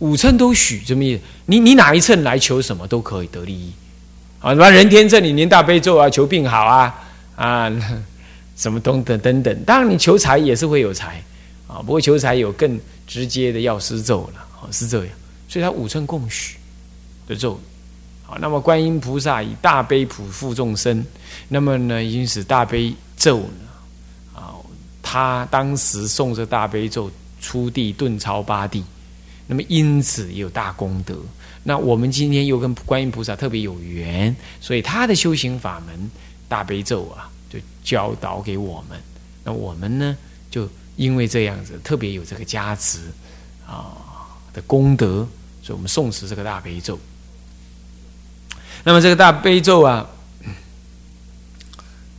[0.00, 1.22] 五乘都许，什么意思？
[1.46, 3.72] 你你哪一乘来求什么都可以得利益，
[4.38, 6.94] 啊，什么人天正你念大悲咒啊，求病好啊，
[7.34, 7.72] 啊，
[8.56, 9.64] 什么等等等等。
[9.64, 11.20] 当然你求财也是会有财，
[11.66, 15.14] 啊，不过求财有更直接的药师咒了，哦，是这样。
[15.48, 16.56] 所以它五乘共许
[17.26, 17.58] 的咒，
[18.22, 21.04] 好，那么观音菩萨以大悲普覆众生，
[21.48, 24.54] 那么呢，因此大悲咒呢，啊，
[25.02, 27.10] 他当时诵这大悲咒
[27.40, 28.84] 出地顿超八地。
[29.48, 31.16] 那么因此有大功德。
[31.64, 36.10] 那我们今天又跟观音菩萨特别有缘，所以他的修行法门
[36.48, 38.98] 大悲咒啊，就教导给我们。
[39.44, 40.16] 那我们呢，
[40.50, 42.98] 就因为这样子特别有这个加持
[43.66, 43.96] 啊
[44.52, 45.26] 的功德，
[45.62, 46.98] 所以我们诵持这个大悲咒。
[48.84, 50.08] 那么这个大悲咒啊，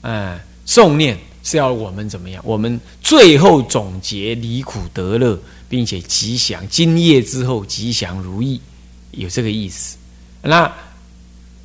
[0.01, 2.43] 嗯，诵念是要我们怎么样？
[2.45, 5.39] 我们最后总结离苦得乐。
[5.69, 8.59] 并且吉祥，今夜之后吉祥如意，
[9.11, 9.97] 有这个意思。
[10.41, 10.73] 那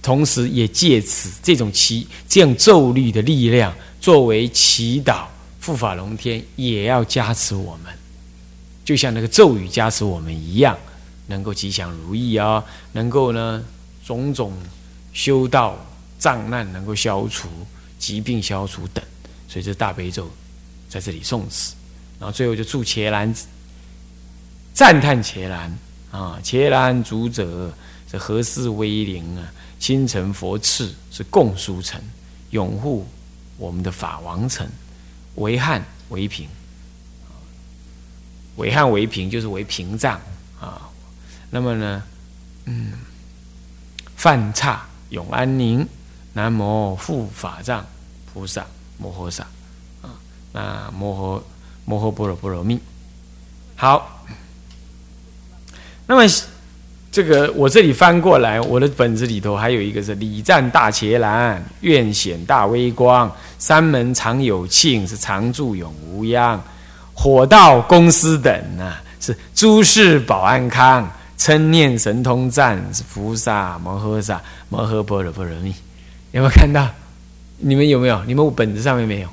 [0.03, 5.25] 同时也借此这种祈这样咒律的力量，作为祈祷
[5.65, 7.91] 护法龙天，也要加持我们，
[8.85, 10.77] 就像那个咒语加持我们一样，
[11.27, 13.65] 能够吉祥如意啊，能够呢
[14.05, 14.53] 种种
[15.15, 15.79] 修道
[16.19, 17.49] 障难能够消除，
[17.99, 19.03] 疾病消除等。
[19.55, 20.29] 所以这大悲咒
[20.89, 21.75] 在这里诵持，
[22.19, 23.33] 然后最后就祝伽蓝。
[24.73, 25.79] 赞叹伽蓝
[26.11, 27.73] 啊，伽蓝主者
[28.11, 29.47] 是何世威灵啊？
[29.79, 32.03] 亲承佛赐是共殊城，
[32.51, 33.07] 拥护
[33.57, 34.69] 我们的法王城，
[35.37, 36.49] 为汉为平，
[38.57, 40.21] 为汉为平就是为屏障
[40.61, 40.91] 啊。
[41.49, 42.03] 那么呢，
[42.65, 42.95] 嗯，
[44.17, 45.87] 犯差永安宁，
[46.33, 47.87] 南无护法藏
[48.33, 48.67] 菩萨
[48.99, 49.45] 摩诃萨
[50.03, 50.15] 啊，
[50.53, 51.43] 那摩诃
[51.85, 52.79] 摩诃般若波罗蜜，
[53.77, 54.11] 好。
[56.07, 56.31] 那么，
[57.11, 66.63] 这个我这里翻过来，我的本子里头还有一个是礼赞大伽蓝，愿显大威光，三门常有庆，是常住永无恙，
[67.15, 75.75] 火道公司等啊，是诸事保安康，称念神通赞是菩萨摩诃萨摩诃般若波罗蜜，
[76.33, 76.87] 有没有看到？
[77.67, 78.23] 你们有没有？
[78.25, 79.29] 你们本子上面没有？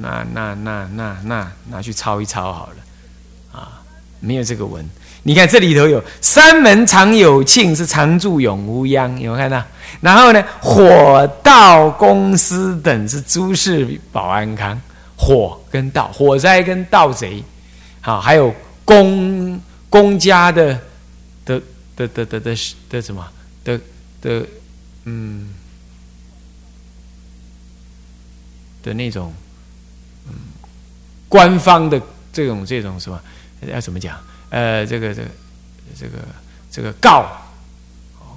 [0.00, 3.82] 那那那那那拿去抄一抄好了，啊，
[4.20, 4.82] 没有这个文。
[5.24, 9.62] 你看这里头有三门常有庆，是常住永无殃，有没有看到？
[10.00, 14.80] 然后呢，火道公司等是诸事保安康，
[15.16, 17.44] 火跟道，火灾跟盗贼，
[18.00, 18.54] 好，还有
[18.86, 19.60] 公
[19.90, 20.80] 公家的
[21.44, 21.60] 的
[21.94, 22.56] 的的的
[22.88, 23.26] 的什么
[23.64, 23.78] 的
[24.22, 24.46] 的
[25.04, 25.48] 嗯
[28.88, 29.30] 的那种
[30.26, 30.32] 嗯
[31.28, 32.00] 官方的
[32.32, 33.20] 这种这种什么
[33.70, 34.16] 要怎么讲？
[34.48, 35.28] 呃，这个这个
[36.00, 36.12] 这个
[36.72, 37.26] 这个告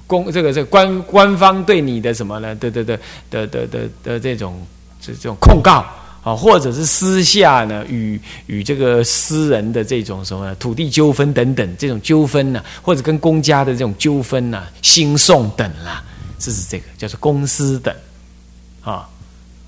[0.05, 2.53] 公，这个这个官官方对你的什么呢？
[2.55, 4.61] 对对对的的的的这种
[4.99, 5.85] 这这种控告
[6.21, 16.03] 啊，或者是私下呢与与这个私人的这种什么土地纠纷等等这种纠纷呢，或者跟公家的这种纠纷呢，兴讼等啦，
[16.37, 17.95] 这是这个叫做公司等
[18.83, 19.07] 啊，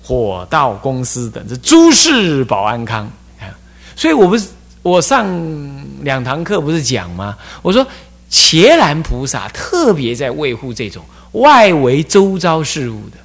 [0.04, 3.10] 火道公司等是诸事保安康
[3.40, 3.48] 啊，
[3.96, 4.48] 所以我不是。
[4.82, 5.26] 我上
[6.02, 7.34] 两堂课不是讲吗？
[7.62, 7.86] 我说
[8.28, 13.16] 伽蓝菩萨特别在维护这种外围周遭事物的，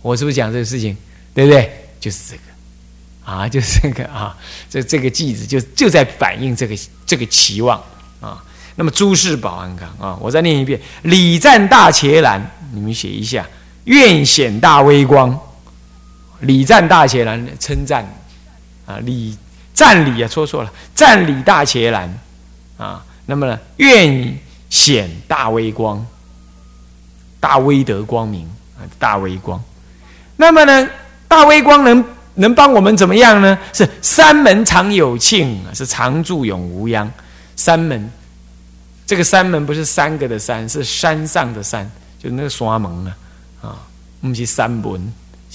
[0.00, 0.96] 我是不是讲这个事情？
[1.34, 1.70] 对不对？
[2.00, 2.42] 就是这个
[3.30, 4.34] 啊，就是这个啊，
[4.70, 6.74] 这这个句子就就在反映这个
[7.04, 7.78] 这个期望
[8.22, 8.42] 啊。
[8.76, 13.44] 那么诸事保安康啊，我再念一遍：礼赞大伽蓝，你们写一下；
[13.84, 15.38] 愿显大威光，
[16.44, 18.04] 礼赞大伽蓝，称赞
[18.86, 19.36] 啊礼。
[19.74, 22.08] 赞礼啊，说错了，赞礼大伽蓝
[22.76, 24.38] 啊，那么呢，愿
[24.70, 26.06] 显大威光，
[27.40, 29.60] 大威德光明啊，大威光。
[30.36, 30.88] 那么呢，
[31.26, 33.58] 大威光能能帮我们怎么样呢？
[33.72, 37.10] 是三门常有庆啊，是常住永无殃。
[37.56, 38.08] 三门，
[39.04, 41.90] 这个三门不是三个的山，是山上的山，
[42.22, 43.16] 就那个山门啊
[43.60, 43.76] 啊，
[44.20, 45.12] 不是三门，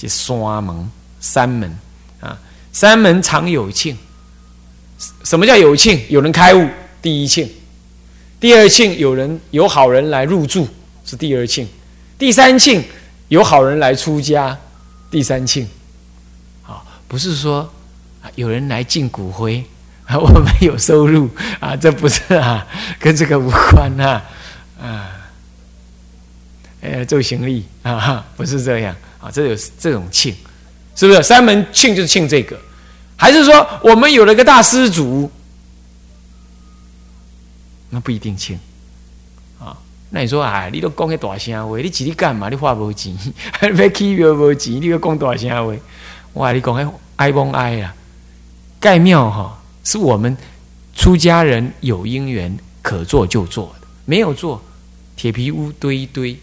[0.08, 1.78] 是山门，山门
[2.20, 2.38] 啊，
[2.72, 3.96] 三门常有庆。
[5.24, 5.98] 什么叫有庆？
[6.08, 6.68] 有人开悟，
[7.00, 7.46] 第一庆；
[8.38, 10.68] 第二庆，有人有好人来入住，
[11.06, 11.66] 是第二庆；
[12.18, 12.84] 第三庆，
[13.28, 14.58] 有好人来出家，
[15.10, 15.66] 第三庆。
[16.62, 17.72] 好，不是说
[18.34, 19.64] 有人来进骨灰，
[20.12, 21.30] 我们有收入
[21.60, 22.66] 啊，这不是啊，
[22.98, 24.22] 跟这个无关啊，
[24.82, 25.10] 啊，
[26.80, 30.34] 呃，做行李啊，不是这样啊，这有这种庆，
[30.96, 31.22] 是不是？
[31.22, 32.58] 三门庆就是庆这个。
[33.16, 35.30] 还是说，我们有了个大施主，
[37.90, 38.58] 那不一定庆
[39.58, 39.76] 啊。
[40.08, 42.48] 那你说，哎，你都讲个大声话，你自己干嘛？
[42.48, 43.14] 你花无钱，
[43.60, 45.76] 要起庙无钱，你要讲大声话？
[46.32, 47.94] 我话你讲个哀不哀啊？
[48.80, 50.34] 盖庙哈，是我们
[50.96, 54.62] 出家人有因缘可做就做的，没有做，
[55.14, 56.40] 铁皮屋堆一堆，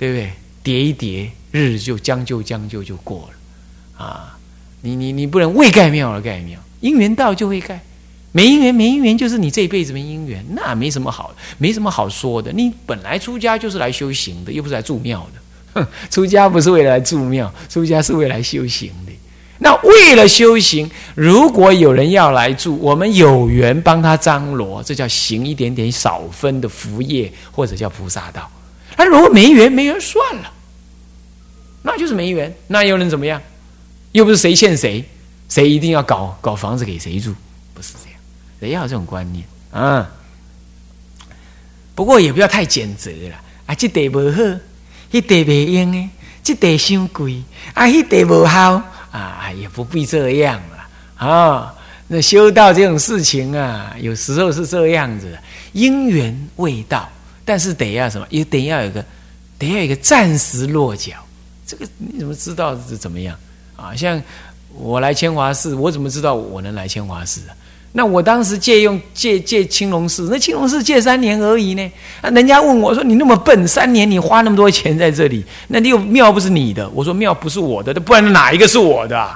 [0.00, 0.32] 对不对？
[0.62, 4.38] 叠一叠，日就将就将就就过了啊！
[4.80, 7.78] 你你你不能为盖庙而盖庙，因缘到就会盖。
[8.32, 12.50] 没姻缘，没姻缘，就是你这一辈子没姻缘，那没什么好，没什么好说的。
[12.50, 15.82] 你本来出家就是来修行的，又不是来住庙的。
[15.82, 19.12] 哼，出家不是为了来住庙，出家是为了来修行的。
[19.58, 28.50] 那为了修行，如果有人要来住，我们有缘帮他张罗，这叫行一点点少分的福业，或者叫菩萨道。
[29.00, 30.52] 他如果没缘，没缘算了，
[31.82, 33.40] 那就是没缘，那又能怎么样？
[34.12, 35.02] 又不是谁欠谁，
[35.48, 37.34] 谁一定要搞搞房子给谁住，
[37.72, 38.20] 不是这样。
[38.60, 39.42] 谁要这种观念
[39.72, 40.06] 啊？
[41.94, 43.74] 不过也不要太简择了啊！
[43.74, 44.42] 这地不好，
[45.10, 46.10] 那地不用的，
[46.42, 47.42] 这地伤贵
[47.72, 51.74] 啊，那地不好啊，也不必这样了啊！
[52.06, 55.38] 那修道这种事情啊，有时候是这样子，
[55.72, 57.08] 因缘未到，
[57.44, 58.26] 但是得要什么？
[58.30, 59.04] 也得要有个，
[59.58, 61.12] 得要有一个暂时落脚。
[61.66, 63.36] 这个你怎么知道是怎么样
[63.76, 63.94] 啊？
[63.94, 64.20] 像
[64.74, 67.54] 我来千华寺，我怎么知道我能来千华寺啊？
[67.92, 71.92] 那我当时借用借借青龙寺，那青龙寺借三年而已呢。
[72.20, 79.28] 啊，人家问我说：“你那么笨，三年你花那么多钱在这里，那你有庙不是你的？”我说：“庙不是我的，那不然哪一个是我的？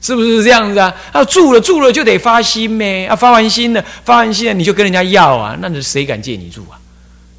[0.00, 0.92] 是不是这样子啊？
[1.12, 3.06] 啊，住了住了就得发心呗。
[3.06, 6.74] 啊，发完心了，发完心了你就跟人家要啊，那谁敢借你住啊？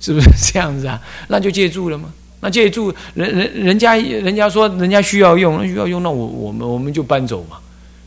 [0.02, 1.02] 是不是这样子啊？
[1.30, 2.12] 那就借住了吗？
[2.42, 7.58] 那借住人人人家人家说人家需要用，那需要用，那我我们我们就搬走嘛。”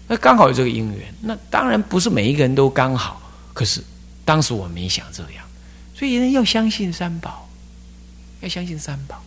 [0.06, 3.22] 那刚好有这个因缘，那当然不是每一个人都刚好，
[3.54, 3.80] 可是
[4.24, 5.44] 当时我没想这样，
[5.94, 7.48] 所以人要相信三宝，
[8.40, 9.22] 要相信三宝，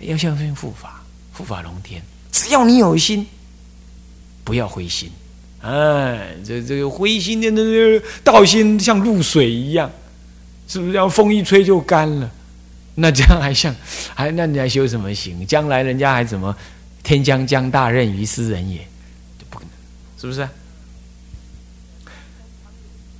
[0.00, 2.02] 要相信护法，护法龙天。
[2.32, 3.26] 只要你有心，
[4.42, 5.10] 不要灰心。
[5.60, 9.90] 哎，这这个灰心的那道心像露水一样，
[10.70, 10.92] 是不是？
[10.92, 12.30] 要风一吹就干了？
[12.94, 13.74] 那这样还像
[14.14, 15.44] 还那你还修什么行？
[15.44, 16.54] 将来人家还怎么？
[17.02, 18.78] 天将降大任于斯人也。
[19.48, 19.70] 不可能
[20.20, 20.48] 是不是？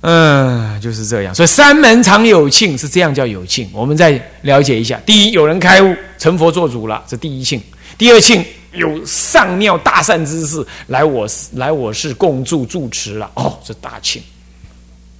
[0.01, 1.35] 嗯，就是这样。
[1.35, 3.69] 所以三门常有庆，是这样叫有庆。
[3.73, 4.11] 我们再
[4.43, 7.59] 了解一下：第一，有人开悟成佛做主了，这第一庆；
[7.97, 14.21] 第二庆，有上庙大善之事来我来我市共住住持了，哦，这大庆，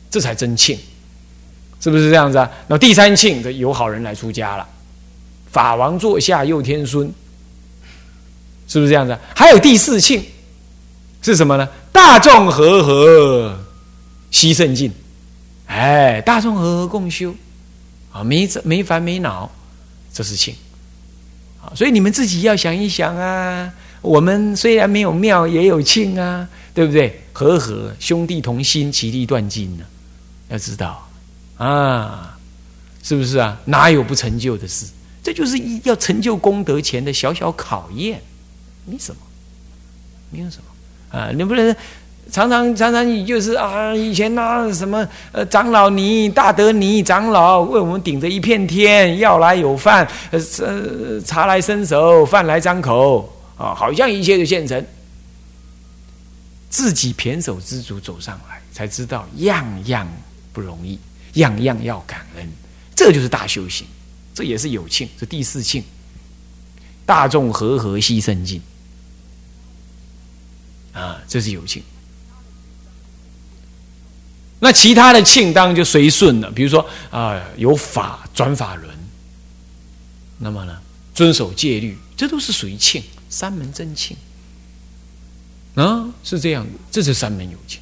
[0.09, 0.77] 这才真庆，
[1.81, 2.49] 是不是这样子啊？
[2.67, 4.65] 那第三庆，的有好人来出家了，
[5.51, 7.11] 法王座下又天孙，
[8.67, 9.17] 是不是这样子？
[9.35, 10.23] 还有第四庆。
[11.23, 11.67] 是什么呢？
[11.91, 13.59] 大众和合，
[14.31, 14.91] 悉圣境。
[15.67, 17.35] 哎，大众和合共修，
[18.11, 19.47] 啊，没没烦没恼，
[20.11, 20.55] 这是庆。
[21.63, 23.71] 啊，所以你们自己要想一想啊。
[24.01, 27.21] 我们虽然没有庙，也有庆啊，对不对？
[27.33, 29.83] 和合兄弟同心，其利断金呢。
[30.49, 31.07] 要知道
[31.63, 32.37] 啊，
[33.03, 33.55] 是不是啊？
[33.65, 34.87] 哪有不成就的事？
[35.21, 38.19] 这就是要成就功德前的小小考验，
[38.85, 39.21] 没什么，
[40.31, 41.17] 没有什么。
[41.19, 41.75] 啊，你不能
[42.31, 54.83] 常常常常你就是啊，以前那什么呃，长老你大德你长老为我们顶着一片天，药来有饭，呃茶来伸手，饭来张口啊，好像一切就现成。
[56.69, 60.07] 自己胼手知足走上来，才知道样样
[60.53, 60.97] 不容易，
[61.33, 62.47] 样样要感恩，
[62.95, 63.85] 这就是大修行，
[64.33, 65.83] 这也是有庆，是第四庆，
[67.05, 68.61] 大众和合牺牲尽。
[70.93, 71.81] 啊，这是有庆。
[74.59, 78.93] 那其他的庆当然就随顺了，比如说啊，有法转法轮，
[80.37, 80.77] 那么呢，
[81.15, 84.15] 遵守戒律，这都是属于庆，三门真庆。
[85.75, 87.79] 啊，是这样的，这是三门有庆。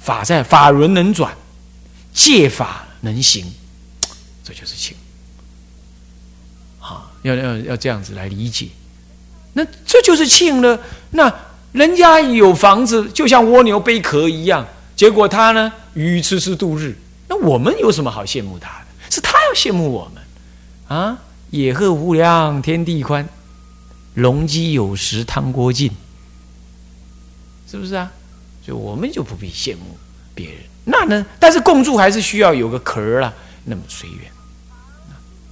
[0.00, 1.36] 法在法轮能转，
[2.12, 3.44] 借法能行，
[4.44, 4.96] 这就是庆。
[6.80, 8.68] 啊，要要要这样子来理解，
[9.52, 10.80] 那这就是庆了。
[11.10, 11.32] 那。
[11.72, 16.98] 人家有房子，就像蜗牛背壳一样，结果他呢，鱼吃吃度日。
[17.28, 18.86] 那我们有什么好羡慕他的？
[19.08, 20.20] 是他要羡慕我们
[20.88, 21.16] 啊！
[21.50, 23.24] 野鹤无量，天地宽；
[24.14, 25.92] 龙鸡有食，汤锅尽。
[27.70, 28.10] 是不是啊？
[28.66, 29.96] 所以我们就不必羡慕
[30.34, 30.56] 别人。
[30.84, 31.24] 那呢？
[31.38, 33.32] 但是共住还是需要有个壳儿
[33.64, 34.30] 那么随缘。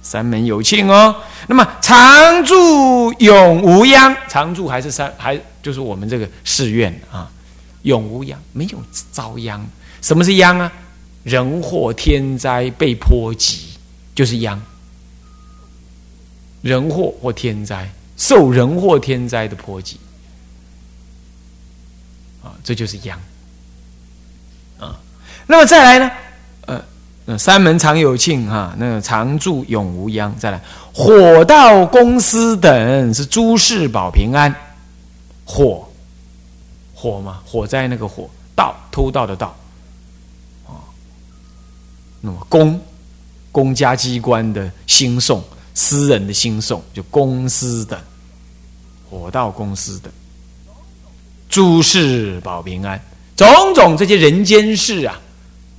[0.01, 1.15] 三门有庆哦。
[1.47, 5.39] 那么常住永无殃，常住还是三还。
[5.61, 7.29] 就是我们这个寺院啊，
[7.83, 8.81] 永无殃，没有
[9.11, 9.63] 遭殃。
[10.01, 10.71] 什么是殃啊？
[11.23, 13.71] 人祸天灾被波及，
[14.15, 14.59] 就是殃。
[16.61, 19.99] 人祸或天灾，受人祸天灾的波及，
[22.41, 23.19] 啊，这就是殃。
[25.51, 26.11] 那么再来呢？
[27.25, 30.31] 呃，三门常有庆哈，那个常住永无殃。
[30.37, 30.61] 再来，
[30.93, 34.53] 火道公司等是诸事保平安。
[35.45, 35.89] 火，
[36.93, 39.55] 火嘛，火灾那个火，盗偷盗的盗
[40.67, 40.85] 啊。
[42.21, 42.79] 那么公，
[43.51, 47.99] 公家机关的兴讼，私人的兴讼，就公司的
[49.09, 50.11] 火道公司的
[51.49, 53.01] 诸事保平安，
[53.35, 55.19] 种种这些人间事啊，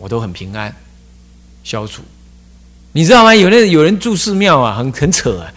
[0.01, 0.75] 我都很平安
[1.63, 2.03] 消除。
[2.93, 3.33] 你知道吗？
[3.33, 5.53] 有那有人住寺庙啊，很很扯啊。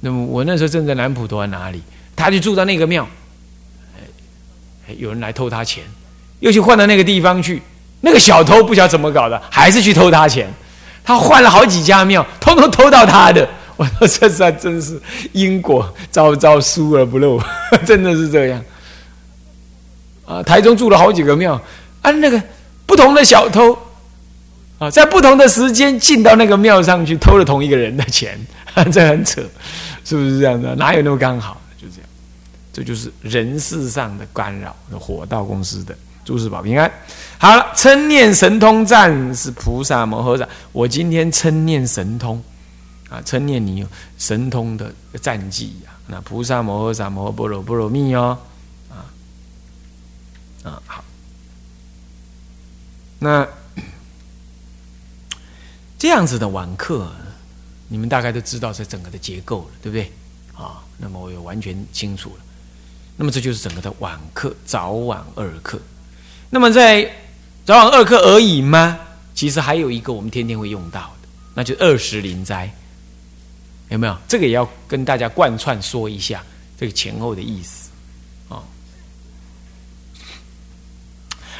[0.00, 1.82] 那么我那时候正在南普陀哪里，
[2.16, 3.06] 他就住到那个庙，
[4.96, 5.84] 有人来偷他钱，
[6.40, 7.60] 又去换到那个地方去。
[8.00, 10.52] 那个小偷不晓得怎么搞的，还是去偷他钱。
[11.04, 13.48] 他换了好几家庙，通通偷到他的。
[13.76, 15.00] 我说这算真是
[15.32, 17.40] 因果，招招疏而不漏，
[17.84, 18.64] 真的是这样。
[20.24, 21.60] 啊，台中住了好几个庙，
[22.02, 22.42] 啊，那个
[22.92, 23.74] 不同的小偷
[24.78, 28.38] 啊，在不同的时间进到那个庙上去偷了同一个人的钱，
[28.92, 29.40] 这很扯，
[30.04, 30.74] 是不是这样的？
[30.74, 31.58] 哪有那么刚好？
[31.80, 32.08] 就这样，
[32.70, 35.96] 这就是人事上的干扰，火道公司的。
[36.22, 36.92] 诸事保平安。
[37.38, 40.46] 好了，称念神通赞是菩萨摩诃萨。
[40.72, 42.42] 我今天称念神通
[43.08, 43.86] 啊，称念你有
[44.18, 45.90] 神通的战绩呀。
[46.08, 48.36] 那菩萨摩诃萨摩诃般若波罗蜜哦，
[48.90, 49.00] 啊
[50.62, 51.02] 啊好。
[53.22, 53.46] 那
[55.96, 57.08] 这样子的晚课，
[57.86, 60.10] 你们大概都知道这整个的结构了，对不对？
[60.60, 62.44] 啊，那么我也完全清楚了。
[63.16, 65.80] 那么这就是整个的晚课，早晚二课。
[66.50, 67.08] 那么在
[67.64, 68.98] 早晚二课而已吗？
[69.36, 72.74] 其实还有一个我们天天会用到的，那就二十灵斋，
[73.88, 74.18] 有没有？
[74.26, 76.42] 这个也要跟大家贯穿说一下
[76.76, 77.88] 这个前后的意思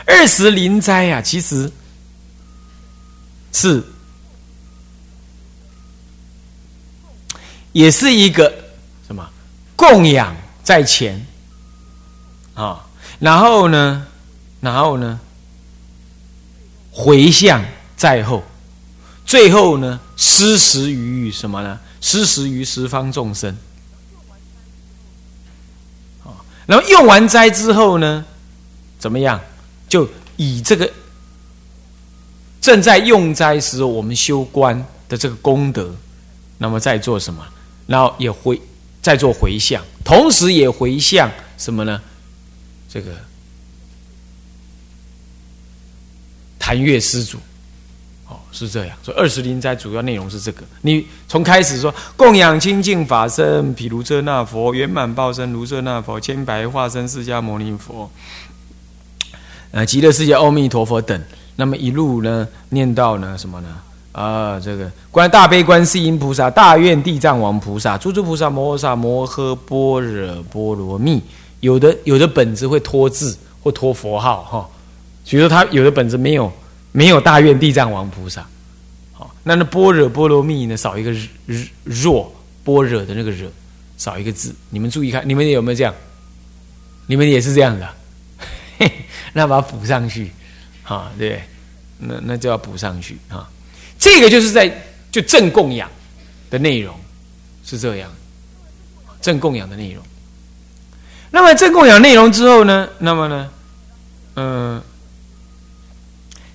[0.07, 1.71] 二十灵斋啊，其实
[3.53, 3.83] 是
[7.73, 8.53] 也是一个
[9.07, 9.29] 什么
[9.77, 11.25] 供养在前
[12.55, 12.87] 啊，
[13.19, 14.07] 然后呢？
[14.61, 15.19] 然后呢，
[16.93, 17.65] 回向
[17.97, 18.45] 在后，
[19.27, 21.81] 最后呢，施食于什么呢？
[22.01, 23.57] 施食于十方众生。
[26.65, 28.25] 然后用完斋之后呢，
[28.99, 29.41] 怎么样？
[29.93, 30.09] 就
[30.39, 30.91] 以这个
[32.63, 35.95] 正在用斋时我们修观的这个功德，
[36.57, 37.47] 那么在做什么？
[37.87, 38.59] 然后也回
[39.03, 42.01] 在做回向，同时也回向什么呢？
[42.89, 43.11] 这个。
[46.59, 47.37] 谭月施主，
[48.29, 48.97] 哦，是这样。
[49.03, 50.63] 所以二十灵斋主要内容是这个。
[50.81, 58.11] 你从开始说供养清净法身，毗卢遮那佛圆满报身卢舍那佛千百化身释迦牟尼佛，
[59.73, 61.21] 呃，极乐世界阿弥陀佛等，
[61.57, 63.69] 那么一路呢念到呢什么呢？
[64.13, 71.21] 啊，这个观大悲观世音菩萨、大愿地藏王菩萨、诸诸菩萨摩诃萨摩诃般若波罗蜜。
[71.61, 74.69] 有的有的本子会拖字或拖佛号哈。
[75.25, 76.53] 比如说，他有的本子没有
[76.91, 78.45] 没有大愿地藏王菩萨，
[79.13, 81.15] 好，那那般若波罗蜜呢，少一个
[81.85, 82.31] 若
[82.63, 83.49] 般若的那个若，
[83.97, 84.55] 少一个字。
[84.69, 85.95] 你们注意看，你们有没有这样？
[87.07, 87.89] 你们也是这样的，
[89.33, 90.31] 那把它补上去，
[90.83, 91.43] 哈，对，
[91.99, 93.49] 那那就要补上去啊。
[93.99, 94.71] 这个就是在
[95.11, 95.91] 就正供养
[96.51, 96.95] 的内容
[97.65, 98.11] 是这样，
[99.21, 100.03] 正供养的内容。
[101.31, 103.51] 那么正供养内容之后呢，那么呢，
[104.37, 104.83] 嗯。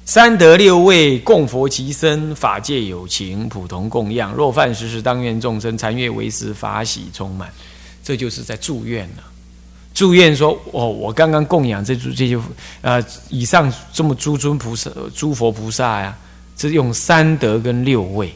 [0.10, 4.34] 三德六位供佛其身，法界有情，普同供养。
[4.34, 7.52] 若犯时时，当愿众生禅悦为师，法喜充满。
[8.02, 9.24] 这就是在祝愿了。
[9.98, 12.40] 祝愿说：哦，我刚刚供养这诸这些
[12.82, 16.16] 呃，以上这么诸尊菩萨、诸佛菩萨呀，
[16.56, 18.32] 是用三德跟六位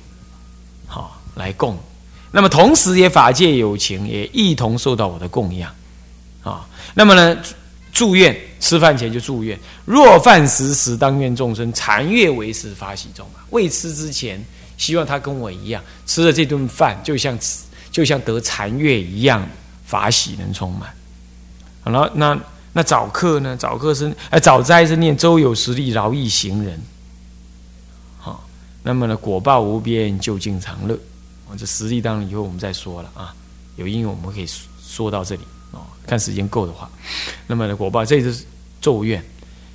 [0.87, 1.77] 好来供。
[2.31, 5.71] 那么同时也法界有情，也一同受到我的供养
[6.41, 6.67] 啊。
[6.95, 7.37] 那么呢？
[7.93, 13.45] 祝愿吃饭前就祝愿，若饭时时当愿众生禅悦为食发喜中啊。
[13.51, 14.43] 未吃之前，
[14.79, 17.37] 希望他跟我一样，吃了这顿饭就像
[17.91, 19.47] 就像得禅悦一样，
[19.85, 20.89] 法喜能充满。
[21.83, 22.39] 好了，那
[22.73, 23.57] 那早课呢？
[23.57, 26.79] 早课是哎早斋是念周有实力饶益行人。
[28.17, 28.43] 好，
[28.83, 30.97] 那么呢果报无边究竟常乐。
[31.57, 33.35] 这实力当然以后我们再说了啊，
[33.75, 34.47] 有因为我们可以
[34.81, 35.41] 说到这里。
[35.71, 36.89] 哦，看时间够的话，
[37.47, 38.43] 那么呢，果报这就是
[38.79, 39.23] 咒怨。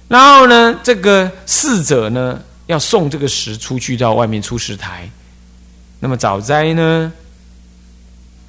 [0.08, 5.10] 然后呢，这个逝者呢，要送这个石出去到外面出石台。
[6.00, 7.12] 那么早斋呢，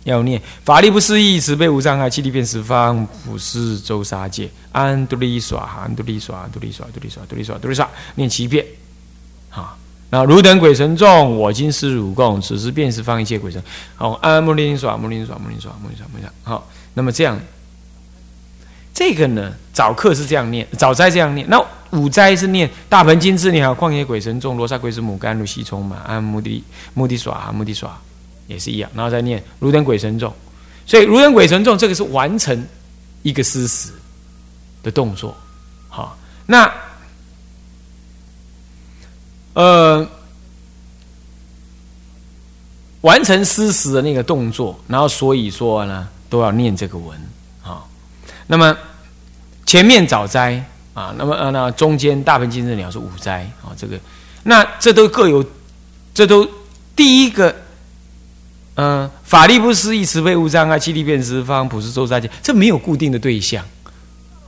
[0.07, 8.65] 要念法力不思议，慈悲无障碍，气力遍十方，普施周沙界，安嘟利耍，安嘟利耍，嘟利耍，嘟利耍，嘟利耍，嘟利耍，念七遍。
[9.49, 9.77] 好，
[10.09, 13.61] 那汝等鬼神众，我今施汝共，此时便是方一切鬼神。
[13.95, 16.31] 好，安摩尼耍，摩尼耍，摩尼耍，摩尼耍，摩尼耍。
[16.43, 17.39] 好，那么这样。
[18.93, 21.47] 这个呢，早课是这样念，早斋这样念。
[21.47, 26.63] 那午斋是念大鹏金翅鸟、旷野鬼神众、罗刹鬼子母、甘露西充满、安目的
[26.95, 27.95] 目的耍、目的耍，
[28.47, 28.89] 也是一样。
[28.95, 30.33] 然后再念如等鬼神众。
[30.85, 32.65] 所以如等鬼神众这个是完成
[33.21, 33.91] 一个施食
[34.81, 35.35] 的动作。
[35.89, 36.71] 好，那
[39.53, 40.07] 呃，
[43.01, 47.19] 完成施食的那个动作，然后所以说呢，都要念这个文。
[48.49, 48.73] 那么
[49.65, 50.63] 前面早斋
[50.93, 53.99] 啊，那么呃那中间大鹏金翅鸟是午斋啊，这个
[54.43, 55.43] 那这都各有，
[56.13, 56.49] 这都
[56.95, 57.53] 第一个，
[58.79, 63.65] 嗯，法力不思议，慈悲无障碍，七力遍十方，普世周三界，这没有固定的对象，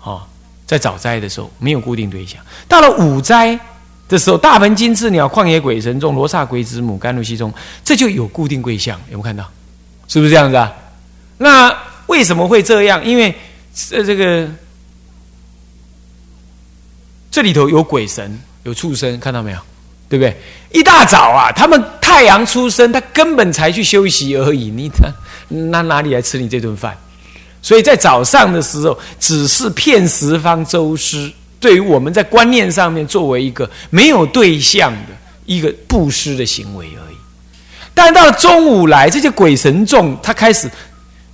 [0.03, 0.21] 哦，
[0.67, 3.59] 在早斋的时候没有固定对象，到了午斋
[4.07, 7.51] 的时候，大鹏金翅鸟、旷野鬼神众、罗刹鬼子母、甘露西中，
[7.83, 9.49] 这就有固定对象，有没有看到？
[10.07, 10.71] 是不是这样子啊？
[11.39, 13.03] 那为什么会这样？
[13.03, 13.35] 因为
[13.73, 14.47] 这这个
[17.31, 19.59] 这里头有鬼神，有畜生，看到没有？
[20.09, 20.35] 对不对？
[20.73, 24.69] 一大早啊，他们太阳出生，他根本才去休息而已。
[24.71, 25.07] 你他
[25.47, 26.97] 那哪里来吃你这顿饭？
[27.61, 31.31] 所以在早上的时候，只是骗十方周师。
[31.59, 35.13] 对于我们在观念上面，作为一个没有对象的
[35.45, 37.15] 一个布施的行为而已。
[37.93, 40.69] 但到了中午来，这些鬼神众，他开始。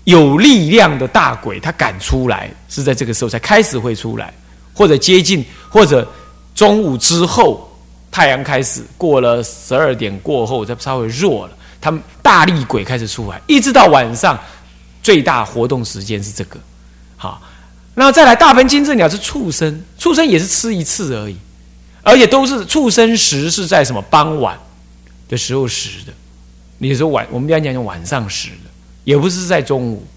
[0.05, 4.31] 有力量的大鬼，他敢出来，是在这个时候才开始会出来，
[4.71, 6.07] 或者接近，或者
[6.53, 7.74] 中午之后，
[8.15, 14.39] 太阳开始过了十二点过后，再稍微弱了，他们大力鬼开始出来，一直到晚上，
[15.03, 16.57] 最大活动时间是这个。
[17.17, 17.41] 好，
[17.93, 21.35] 那再来大鹏金翅鸟是畜生，畜生也是吃一次而已，
[22.03, 24.57] 而且都是畜生食是在什么傍晚
[25.27, 26.13] 的时候食的，
[26.77, 28.69] 你说晚，我们讲讲晚上食的。
[29.03, 30.07] 也不是在中午，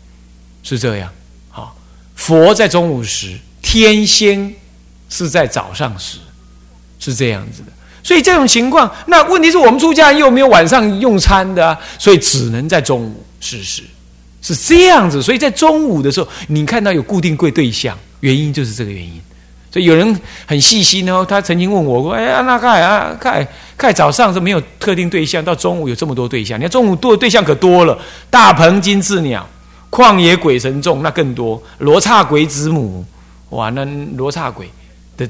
[0.62, 1.12] 是这样。
[1.50, 1.76] 好，
[2.14, 4.54] 佛在中午时，天仙
[5.10, 6.18] 是在早上时，
[7.00, 7.72] 是这样子的。
[8.08, 13.82] 所以这种情况，那问题是我们出家人又没有晚上用餐的，所以只能在中午试试，
[14.40, 15.22] 是这样子。
[15.22, 19.20] 所以在中午的时候，你看到有固定贵对象，原因就是这个原因。
[19.70, 26.58] 所以有人很细心哦，他曾经问我过：“哎呀，那盖啊，盖盖早上是没有特定对象，到中午有这么多对象。
[26.58, 27.98] 你看中午多的对象可多了，
[28.30, 29.46] 大鹏金翅鸟、
[29.90, 33.04] 旷野鬼神众那更多，罗刹鬼子母，
[33.50, 33.84] 哇，那
[34.16, 34.70] 罗刹鬼
[35.14, 35.28] 的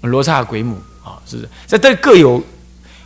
[0.00, 1.48] 罗刹鬼母啊，是不是？
[1.66, 2.42] 这都各有，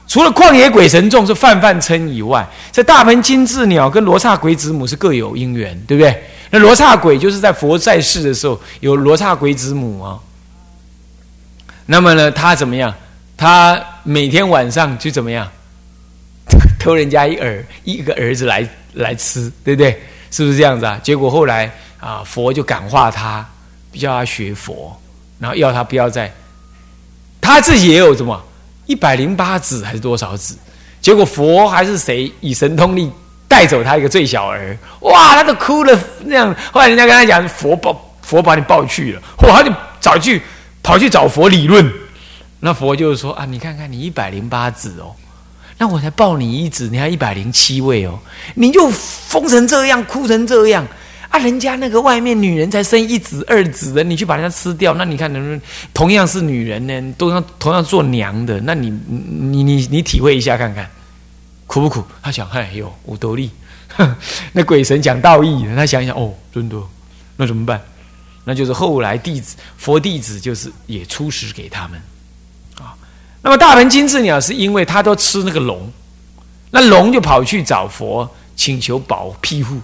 [0.07, 6.23] 除了旷野鬼神众是泛泛称以外，这大鹏金翅鸟跟罗刹鬼子母是各有因缘，对不对？
[6.51, 10.19] 那罗刹鬼就是在佛在世的时候有罗刹鬼子母啊。
[11.87, 12.95] 那么呢，他怎么样？
[13.37, 15.51] 他每天晚上就怎么样，
[16.79, 20.01] 偷人家一儿一个儿子来来吃，对不对？
[20.31, 20.99] 是不是这样子啊？
[21.03, 23.45] 结果后来啊，佛就感化他，
[23.93, 24.97] 叫他学佛，
[25.39, 26.33] 然后要他不要再，
[27.45, 28.43] 他自己也有什么
[28.87, 30.57] 一百零八子还是多少子？
[31.01, 33.11] 结果佛还是谁以神通力
[33.47, 36.57] 带走他一个最小儿，哇，他都哭了那样。
[36.73, 40.41] 后来人家跟他讲，佛抱佛把你抱去了，哇，他就早去。
[40.87, 41.91] 跑去找佛理论，
[42.61, 45.17] 那佛就是说啊，你看看你一百零八子哦，
[45.79, 48.19] 那我才抱你一子，你还一百零七位哦，
[48.57, 50.87] 你就疯成这样，哭成这样
[51.35, 51.39] 啊！
[51.39, 55.61] 人家那个外面女人才生一子二子的，你去把人家吃掉，那你看能不能
[55.93, 57.15] 同样是女人呢？
[57.19, 60.89] 都要同样做娘的，那你你你你体会一下看看，
[61.67, 62.05] 苦不苦？
[62.23, 63.51] 他想，哎呦，我得力，
[64.55, 66.77] 那鬼神讲道义，他想想，哦，真的，
[67.37, 67.83] 那怎么办？
[68.45, 72.01] 那就是后来弟子佛弟子就是也出食给他们，
[72.79, 72.95] 啊，
[73.43, 75.93] 那么大鹏金翅鸟是因为他都吃那个龙，
[76.71, 79.81] 那龙就跑去找佛请求保庇护，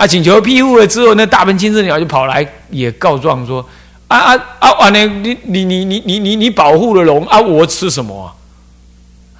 [0.00, 3.60] 啊，请求庇护了之后，那大鹏金翅鸟就跑来也告状说，
[4.08, 8.32] 啊啊啊，完了，你你你你你你你保护了龙啊，我吃什么啊？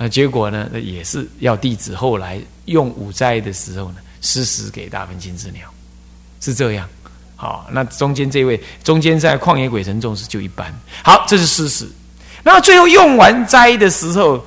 [0.05, 5.63] 啊结果呢，也是要弟子后来用五斋的时候呢施食给大鹏金翅鸟，
[6.43, 6.87] 是这样。
[7.37, 10.71] 好，那中间这位中间在旷野鬼神众是就一般。
[11.03, 11.89] 好，这是事实。
[12.43, 14.45] 那最后用完斋的时候，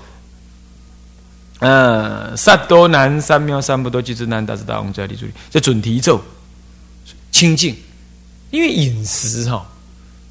[1.65, 6.21] 嗯，萨多南三藐三不多吉之南达之大王在立注意，这准提咒
[7.31, 7.73] 清净，
[8.51, 9.65] 因为饮食哈，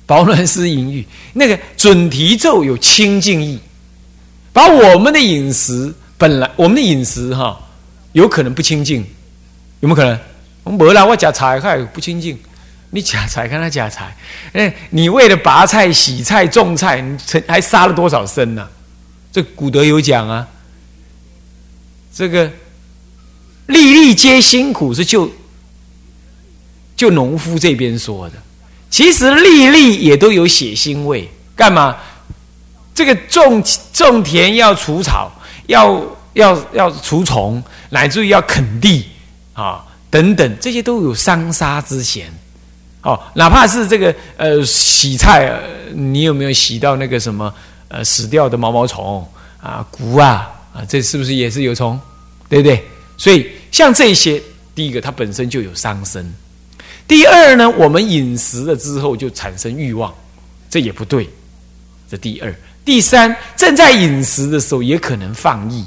[0.04, 3.58] 保暖思淫欲，那个准提咒有清净意，
[4.52, 7.58] 把我们的饮食本来我们的饮食哈，
[8.12, 9.00] 有可能不清净，
[9.80, 10.18] 有没有可能？
[10.64, 12.38] 我们没啦，我夹菜还不清净。
[12.90, 14.14] 你夹菜看他夹菜，
[14.52, 17.18] 哎，你为了拔菜、洗菜、种菜，你
[17.48, 18.68] 还杀了多少生呢？
[19.32, 20.46] 这古德有讲啊，
[22.14, 22.50] 这个
[23.66, 25.30] 粒粒皆辛苦是就
[26.96, 28.36] 就农夫这边说的，
[28.90, 31.28] 其实粒粒也都有血腥味。
[31.54, 31.96] 干嘛？
[32.94, 35.32] 这个种种田要除草，
[35.66, 36.02] 要
[36.34, 39.06] 要要除虫，乃至于要垦地
[39.52, 42.26] 啊等等，这些都有伤杀之嫌。
[43.02, 45.58] 哦，哪怕是这个呃洗菜，
[45.94, 47.52] 你有没有洗到那个什么
[47.88, 49.26] 呃死掉的毛毛虫
[49.62, 50.84] 啊、菇啊啊？
[50.88, 51.98] 这是不是也是有虫？
[52.48, 52.84] 对不对？
[53.16, 54.42] 所以像这些，
[54.74, 56.32] 第一个它本身就有伤身。
[57.06, 60.12] 第二呢，我们饮食了之后就产生欲望，
[60.70, 61.28] 这也不对。
[62.10, 62.54] 这第二、
[62.84, 65.84] 第三，正在饮食的时候也可能放逸。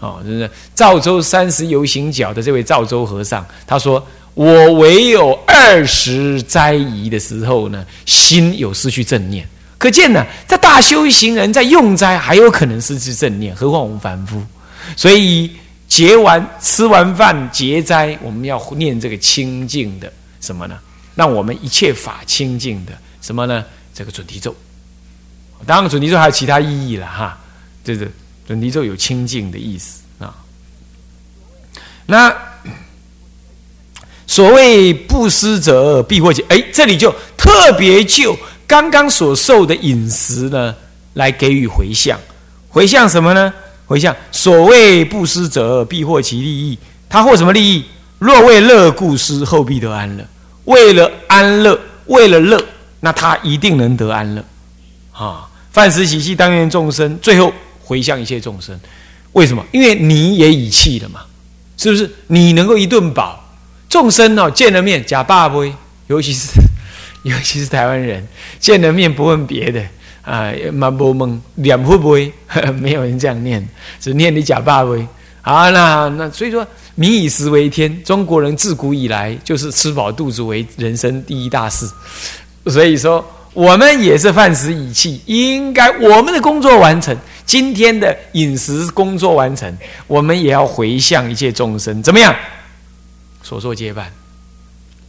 [0.00, 4.06] 哦，就是赵州三十游行脚的这位赵州和尚，他说。
[4.34, 9.44] 我唯有二十斋仪的时候呢，心有失去正念。
[9.78, 14.42] 可见呢，在大修行人在用斋还有可能失去正念，何况我们凡夫。
[14.96, 15.50] 所以
[15.86, 20.76] 结完吃完饭结斋，我们要念这个清净的什么呢？
[21.14, 23.64] 让我们一切法清净的什么呢？
[23.94, 24.54] 这个准提咒。
[25.64, 27.38] 当然，准提咒还有其他意义了哈。
[27.84, 28.06] 这个
[28.46, 30.34] 准提咒有清净的意思啊。
[32.06, 32.34] 那。
[34.30, 38.38] 所谓布施者必获解，哎，这里就特别就
[38.68, 40.74] 刚刚所受的饮食呢，
[41.14, 42.16] 来给予回向。
[42.68, 43.52] 回向什么呢？
[43.86, 46.78] 回向所谓布施者必获其利益。
[47.08, 47.84] 他获什么利益？
[48.18, 50.24] 若为乐故施，后必得安乐。
[50.66, 52.62] 为了安乐，为了乐，
[53.00, 54.44] 那他一定能得安乐。
[55.12, 57.50] 啊，饭食喜气，当愿众生，最后
[57.82, 58.78] 回向一切众生。
[59.32, 59.64] 为什么？
[59.72, 61.20] 因为你也已弃了嘛，
[61.78, 62.10] 是不是？
[62.26, 63.42] 你能够一顿饱。
[63.88, 65.64] 众生哦，见了面假爸不？
[66.08, 66.48] 尤其是
[67.22, 68.26] 尤其是台湾人，
[68.58, 69.82] 见了面不问别的
[70.22, 72.32] 啊，蛮不问脸会不会？
[72.80, 73.66] 没有人这样念，
[74.00, 74.96] 只念你假爸不？
[75.42, 81.88] 好，那那所以说，民以食为天，中国人自古以来就是吃饱肚子为人生第一大事。
[82.66, 89.74] 所以说，我们也是饭食以气，应该我们的工作完成，今天的饮食工作完成，
[90.06, 92.34] 我们也要回向一切众生，怎么样？
[93.42, 94.12] 所作皆办，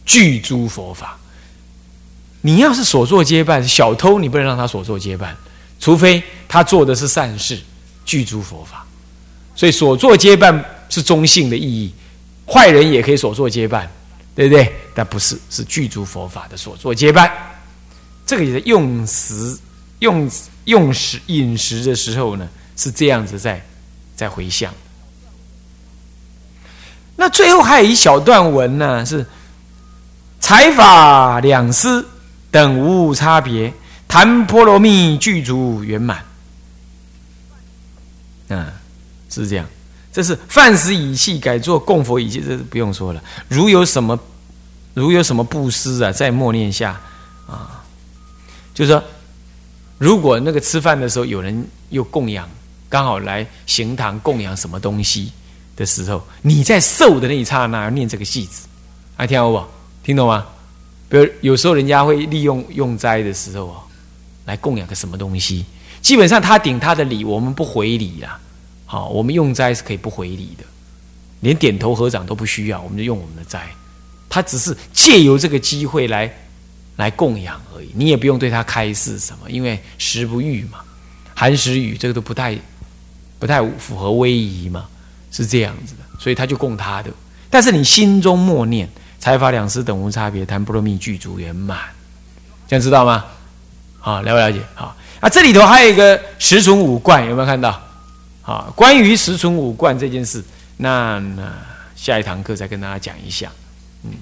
[0.06, 1.18] 具诸佛法。
[2.42, 5.36] 你要是所作皆办，小偷你不能让他所作皆办，
[5.78, 7.58] 除非他做的是善事，
[8.04, 8.86] 具足佛法。
[9.54, 11.92] 所以所作皆办是中性的意义，
[12.46, 13.90] 坏人也可以所作皆办，
[14.34, 14.72] 对不对？
[14.94, 17.30] 但不是，是具足佛法的所作皆办。
[18.24, 19.58] 这个也是用食、
[19.98, 20.30] 用
[20.64, 23.62] 用食饮食的时候呢，是这样子在
[24.16, 24.72] 在回向。
[27.16, 29.26] 那最后还有一小段文呢，是
[30.40, 32.02] 财法两师
[32.50, 33.72] 等无差别，
[34.08, 36.24] 谈波罗蜜具足圆满。
[38.48, 38.66] 嗯，
[39.28, 39.66] 是这样。
[40.12, 43.22] 这是饭食以器改做供佛以器，这是不用说了。
[43.48, 44.18] 如有什么，
[44.94, 47.00] 如有什么布施啊，在默念下
[47.46, 47.84] 啊，
[48.74, 49.02] 就是说，
[49.98, 52.48] 如果那个吃饭的时候有人又供养，
[52.88, 55.32] 刚好来行堂供养什么东西。
[55.76, 58.66] 的时候，你在受的那一刹那念这个戏子，
[59.16, 59.64] 还听懂不？
[60.02, 60.46] 听懂吗？
[61.10, 63.82] 比如有时候人家会利用用斋的时候啊，
[64.46, 65.66] 来供养个什么东西，
[66.00, 68.40] 基本上他顶他的礼，我们不回礼啦。
[68.86, 70.64] 好，我们用斋是可以不回礼的，
[71.40, 73.68] 连点头合掌都不需要，我们就用我们的斋。
[74.28, 76.32] 他只是借由这个机会来
[76.96, 80.78] 来供养而已，你也不用对他开示什么，因为食不欲嘛，
[81.34, 82.56] 寒食语这个都不太
[83.38, 84.86] 不太符合威仪嘛。
[85.32, 87.10] 是这样子的，所以他就供他的。
[87.48, 88.88] 但是你心中默念
[89.20, 91.78] “财法两师等无差别，谈波罗蜜具足圆满”，
[92.66, 93.26] 这样知道吗？
[94.00, 94.62] 好，了不了解？
[94.74, 97.78] 好啊，这里头还有一个十存五观，有没有看到？
[98.42, 100.42] 啊，关于十存五观这件事，
[100.78, 101.52] 那那
[101.94, 103.52] 下一堂课再跟大家讲一下。
[104.02, 104.12] 嗯，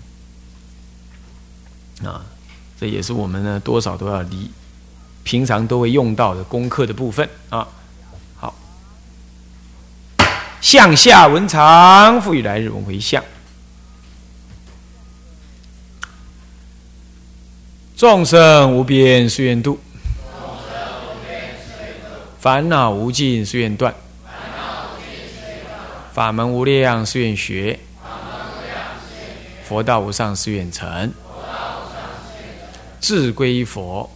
[2.05, 2.21] 啊，
[2.81, 4.51] 这也是我们呢多少都要离
[5.23, 7.69] 平常都会用到的功课的部分啊。
[8.37, 8.53] 好
[10.61, 13.23] 向下文长，赋予来日文回向。
[17.99, 19.77] 众生无边誓愿度，
[22.39, 23.93] 烦恼无尽誓愿断，
[26.13, 27.77] 法门无量誓愿学，
[29.65, 31.13] 佛道无上誓愿成。
[33.01, 34.09] 志归于佛，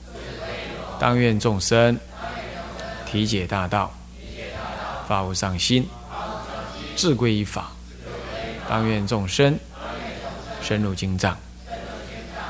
[1.00, 1.98] 当愿众生
[3.04, 3.92] 体解大道。
[5.08, 5.84] 发无上心，
[6.94, 7.72] 志归于法，
[8.68, 9.58] 当愿众生
[10.62, 11.36] 深入经藏，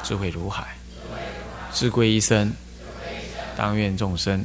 [0.03, 0.65] 智慧如海；
[1.75, 2.53] 志归一生，
[3.57, 4.45] 当愿众生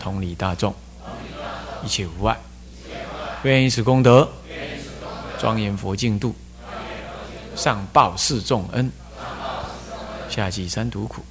[0.00, 0.74] 同理大众，
[1.84, 2.36] 一切无碍。
[3.44, 4.28] 愿以此功德，
[5.38, 6.34] 庄严佛净土，
[7.54, 8.90] 上报四重恩，
[10.28, 11.22] 下济三途苦。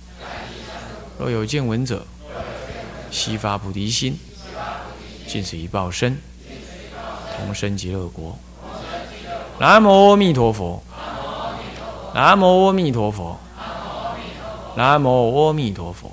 [1.19, 2.05] 若有见闻者，
[3.11, 4.17] 悉发菩提心，
[5.27, 6.17] 尽此一报身，
[7.37, 8.37] 同生极乐国。
[9.59, 10.81] 南无阿弥陀佛。
[12.13, 13.37] 南无阿弥陀佛。
[14.77, 16.11] 南无阿弥陀佛。